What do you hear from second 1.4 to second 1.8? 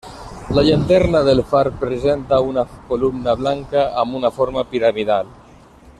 far